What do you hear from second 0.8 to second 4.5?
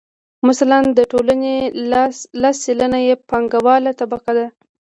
د ټولنې لس سلنه یې پانګواله طبقه ده